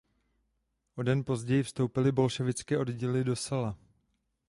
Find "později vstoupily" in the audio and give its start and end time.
1.23-2.11